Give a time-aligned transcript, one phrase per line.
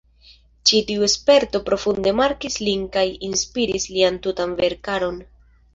[0.69, 5.27] Ĉi tiu sperto profunde markis lin kaj inspiris lian tutan verkaron.